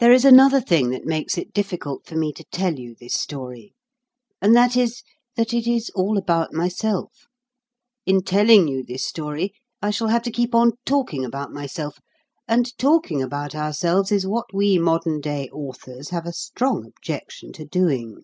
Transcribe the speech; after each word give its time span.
There 0.00 0.10
is 0.10 0.24
another 0.24 0.62
thing 0.62 0.88
that 0.88 1.04
makes 1.04 1.36
it 1.36 1.52
difficult 1.52 2.06
for 2.06 2.14
me 2.16 2.32
to 2.32 2.44
tell 2.50 2.78
you 2.80 2.96
this 2.98 3.12
story, 3.12 3.74
and 4.40 4.56
that 4.56 4.74
is, 4.74 5.02
that 5.36 5.52
it 5.52 5.66
is 5.66 5.90
all 5.90 6.16
about 6.16 6.54
myself. 6.54 7.26
In 8.06 8.22
telling 8.22 8.68
you 8.68 8.82
this 8.82 9.04
story, 9.04 9.52
I 9.82 9.90
shall 9.90 10.08
have 10.08 10.22
to 10.22 10.30
keep 10.30 10.54
on 10.54 10.78
talking 10.86 11.26
about 11.26 11.52
myself; 11.52 11.98
and 12.48 12.72
talking 12.78 13.20
about 13.20 13.54
ourselves 13.54 14.10
is 14.10 14.26
what 14.26 14.46
we 14.54 14.78
modern 14.78 15.20
day 15.20 15.50
authors 15.52 16.08
have 16.08 16.24
a 16.24 16.32
strong 16.32 16.86
objection 16.86 17.52
to 17.52 17.66
doing. 17.66 18.22